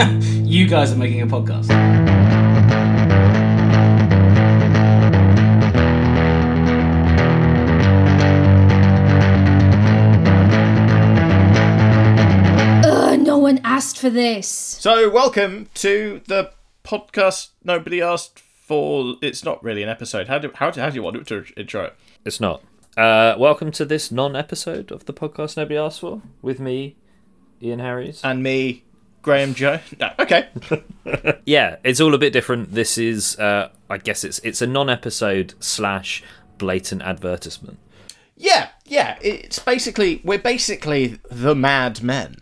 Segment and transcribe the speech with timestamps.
[0.44, 1.68] you guys are making a podcast.
[12.82, 14.46] Ugh, no one asked for this.
[14.48, 16.52] So, welcome to the
[16.84, 19.14] podcast nobody asked for.
[19.22, 20.28] It's not really an episode.
[20.28, 21.96] How do how, do- how do you want it to intro it?
[22.24, 22.62] It's not.
[22.96, 26.96] Uh, welcome to this non-episode of the podcast nobody asked for with me,
[27.62, 28.20] Ian Harries.
[28.24, 28.84] And me,
[29.22, 29.80] Graham Joe.
[29.98, 30.48] No, okay.
[31.44, 32.72] yeah, it's all a bit different.
[32.72, 36.22] This is, uh, I guess, it's it's a non-episode slash
[36.58, 37.78] blatant advertisement.
[38.36, 39.18] Yeah, yeah.
[39.20, 42.36] It's basically we're basically the Mad Men.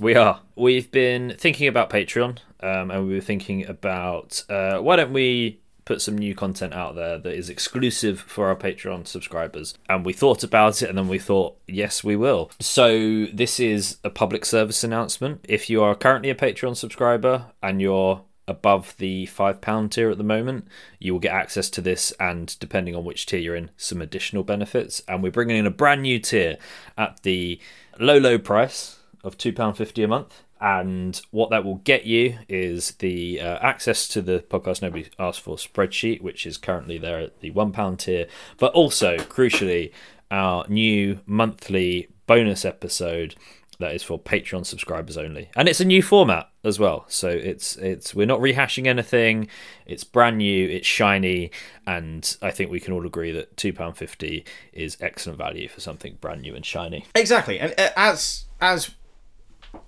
[0.00, 0.40] We are.
[0.56, 5.60] We've been thinking about Patreon, um, and we were thinking about uh, why don't we
[5.84, 9.74] put some new content out there that is exclusive for our Patreon subscribers.
[9.88, 12.50] And we thought about it, and then we thought, yes, we will.
[12.60, 15.44] So this is a public service announcement.
[15.48, 20.18] If you are currently a Patreon subscriber and you're above the five pound tier at
[20.18, 20.66] the moment
[20.98, 24.42] you will get access to this and depending on which tier you're in some additional
[24.42, 26.58] benefits and we're bringing in a brand new tier
[26.98, 27.60] at the
[28.00, 30.42] low low price of £2.50 a month.
[30.62, 35.40] And what that will get you is the uh, access to the podcast nobody asked
[35.40, 39.90] for spreadsheet, which is currently there at the £1 tier, but also, crucially,
[40.30, 43.34] our new monthly bonus episode
[43.80, 45.50] that is for Patreon subscribers only.
[45.56, 47.04] And it's a new format as well.
[47.08, 49.48] So it's it's we're not rehashing anything.
[49.84, 51.50] It's brand new, it's shiny,
[51.86, 56.42] and I think we can all agree that £2.50 is excellent value for something brand
[56.42, 57.06] new and shiny.
[57.16, 57.58] Exactly.
[57.58, 58.92] And uh, as as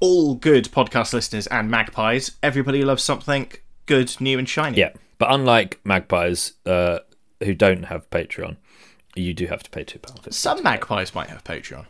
[0.01, 3.51] all good podcast listeners and magpies, everybody loves something
[3.87, 4.79] good, new, and shiny.
[4.79, 7.01] Yeah, but unlike magpies uh,
[7.43, 8.57] who don't have Patreon,
[9.15, 10.37] you do have to pay two pounds.
[10.37, 11.87] Some magpies might have Patreon.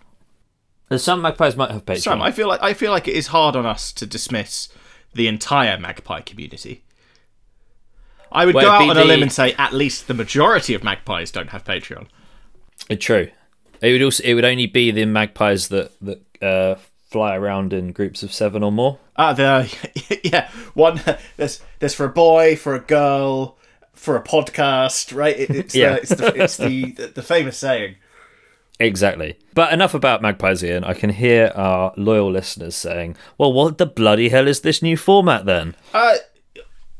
[0.96, 1.98] Some magpies might have Patreon.
[2.02, 2.22] Some.
[2.22, 4.68] I feel like I feel like it is hard on us to dismiss
[5.14, 6.84] the entire magpie community.
[8.30, 10.82] I would Well, go out on a limb and say at least the majority of
[10.84, 12.08] magpies don't have Patreon.
[12.90, 13.30] Uh, True.
[13.80, 16.74] It would also it would only be the magpies that that uh,
[17.14, 18.98] fly around in groups of seven or more.
[19.16, 19.72] Ah, the
[20.24, 21.00] yeah one.
[21.36, 23.56] There's there's for a boy, for a girl,
[23.92, 25.38] for a podcast, right?
[25.38, 25.92] It, it's Yeah.
[25.94, 27.94] the, it's the it's the the famous saying.
[28.80, 29.38] Exactly.
[29.54, 30.82] But enough about magpies, Ian.
[30.82, 34.96] I can hear our loyal listeners saying, "Well, what the bloody hell is this new
[34.96, 36.16] format then?" Uh,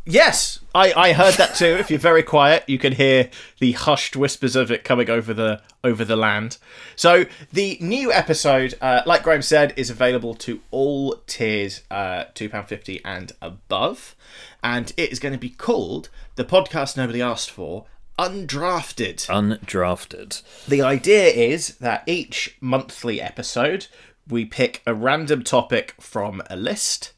[0.04, 1.76] yes, I, I heard that too.
[1.78, 5.62] If you're very quiet, you can hear the hushed whispers of it coming over the
[5.82, 6.58] over the land.
[6.96, 12.48] So the new episode, uh, like Graham said, is available to all tiers, uh, two
[12.48, 14.14] pound fifty and above,
[14.62, 17.86] and it is going to be called the podcast nobody asked for.
[18.18, 19.26] Undrafted.
[19.26, 20.42] Undrafted.
[20.68, 23.88] The idea is that each monthly episode,
[24.28, 27.12] we pick a random topic from a list,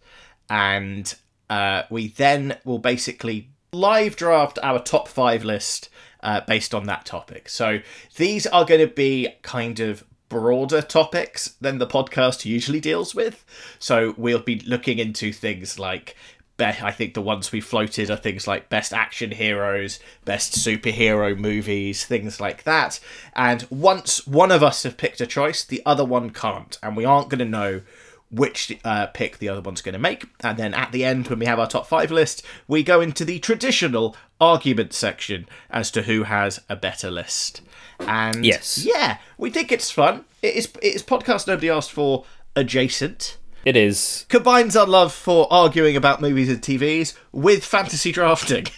[0.49, 1.15] and
[1.51, 5.89] uh, we then will basically live draft our top five list
[6.23, 7.49] uh, based on that topic.
[7.49, 7.81] So
[8.17, 13.45] these are going to be kind of broader topics than the podcast usually deals with.
[13.79, 16.17] So we'll be looking into things like
[16.59, 22.07] I think the ones we floated are things like best action heroes, best superhero movies,
[22.07, 22.99] things like that.
[23.35, 27.05] And once one of us have picked a choice, the other one can't, and we
[27.05, 27.83] aren't going to know
[28.31, 30.25] which uh, pick the other one's going to make.
[30.41, 33.25] And then at the end, when we have our top five list, we go into
[33.25, 37.61] the traditional argument section as to who has a better list.
[38.01, 38.85] And Yes.
[38.85, 40.25] yeah, we think it's fun.
[40.43, 40.67] It is.
[40.83, 44.27] It is podcast nobody asked for adjacent It is.
[44.29, 48.67] combines our love for arguing about movies and TVs with fantasy drafting.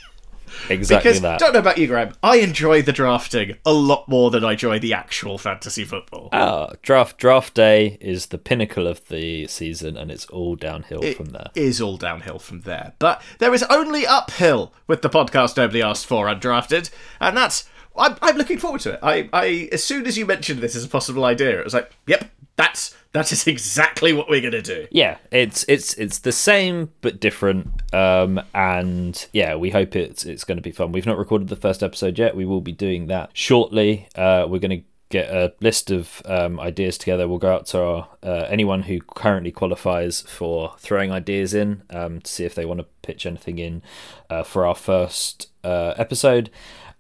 [0.68, 1.38] Exactly because that.
[1.38, 4.78] don't know about you, Graham, I enjoy the drafting a lot more than I enjoy
[4.78, 6.28] the actual fantasy football.
[6.32, 11.26] Ah, draft draft day is the pinnacle of the season, and it's all downhill from
[11.26, 11.50] there.
[11.54, 16.06] Is all downhill from there, but there is only uphill with the podcast nobody asked
[16.06, 19.00] for undrafted, and that's I'm, I'm looking forward to it.
[19.02, 21.90] I, I as soon as you mentioned this as a possible idea, it was like,
[22.06, 24.86] yep, that's that is exactly what we're gonna do.
[24.90, 30.44] Yeah, it's it's it's the same but different, um, and yeah, we hope it's it's
[30.44, 30.92] going to be fun.
[30.92, 32.36] We've not recorded the first episode yet.
[32.36, 34.08] We will be doing that shortly.
[34.14, 37.26] Uh, we're going to get a list of um, ideas together.
[37.26, 42.20] We'll go out to our, uh, anyone who currently qualifies for throwing ideas in um,
[42.20, 43.82] to see if they want to pitch anything in
[44.28, 46.50] uh, for our first uh, episode.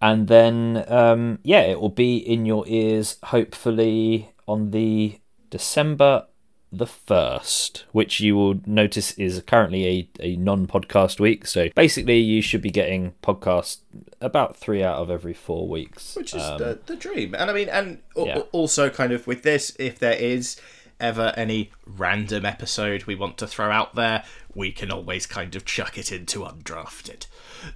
[0.00, 5.18] And then, um, yeah, it will be in your ears hopefully on the
[5.50, 6.26] December
[6.70, 11.46] the 1st, which you will notice is currently a, a non podcast week.
[11.46, 13.78] So basically, you should be getting podcasts
[14.20, 16.14] about three out of every four weeks.
[16.16, 18.40] which is Um, the, the dream and i mean and yeah.
[18.52, 20.60] also kind of with this if there is
[21.00, 24.24] ever any random episode we want to throw out there,
[24.54, 27.26] we can always kind of chuck it into undrafted.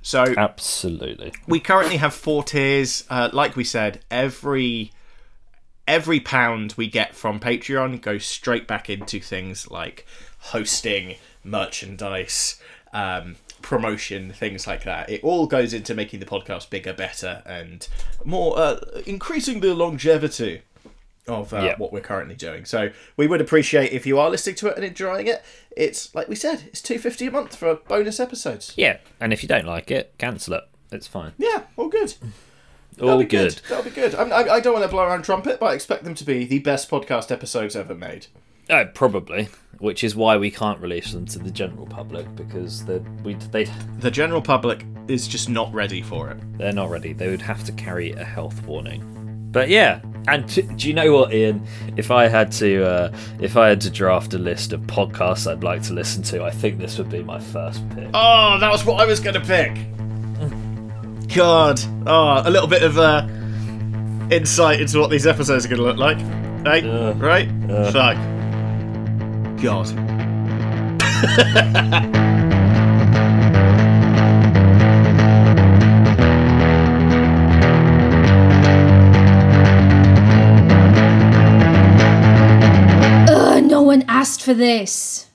[0.00, 1.32] So Absolutely.
[1.46, 3.04] we currently have four tiers.
[3.08, 4.92] Uh, like we said, every
[5.88, 10.06] every pound we get from Patreon goes straight back into things like
[10.38, 12.60] hosting, merchandise,
[12.92, 15.08] um, promotion, things like that.
[15.10, 17.86] It all goes into making the podcast bigger, better, and
[18.24, 20.62] more uh, increasing the longevity
[21.28, 21.76] of uh, Yeah.
[21.78, 22.64] what we're currently doing.
[22.64, 25.42] So we would appreciate if you are listening to it and enjoying it.
[25.76, 28.74] It's like we said, it's two fifty a month for bonus episodes.
[28.76, 30.64] Yeah, and if you don't like it, cancel it.
[30.90, 31.32] It's fine.
[31.38, 32.14] Yeah, all good.
[33.02, 33.60] All That'll be good.
[33.68, 34.14] That'll be good.
[34.14, 36.44] I, I, I don't want to blow around trumpet, but I expect them to be
[36.44, 38.26] the best podcast episodes ever made.
[38.70, 42.84] Uh, probably, which is why we can't release them to the general public because
[43.24, 43.64] we they
[43.98, 46.38] The general public is just not ready for it.
[46.58, 47.12] they're not ready.
[47.12, 49.48] They would have to carry a health warning.
[49.50, 51.66] But yeah, and t- do you know what, Ian?
[51.96, 55.62] If I had to, uh, if I had to draft a list of podcasts I'd
[55.64, 58.08] like to listen to, I think this would be my first pick.
[58.14, 59.76] Oh, that was what I was going to pick.
[61.34, 61.80] God.
[62.06, 63.26] Oh, a little bit of uh,
[64.30, 66.18] insight into what these episodes are going to look like.
[66.64, 67.48] Hey, Uh, right?
[67.92, 68.16] Fuck.
[69.62, 69.88] God.
[83.28, 85.26] Ugh, no one asked for this.